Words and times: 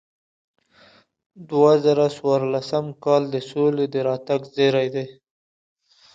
دوه 1.49 1.73
زره 1.85 2.05
څوارلسم 2.15 2.85
کال 3.03 3.23
د 3.33 3.35
سولې 3.49 3.85
د 3.93 3.95
راتګ 4.07 4.41
زیری 4.55 4.87
دی. 4.95 5.05